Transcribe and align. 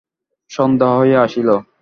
সন্ধ্যা 0.51 0.89
হইয়া 0.97 1.19
আসিল। 1.23 1.49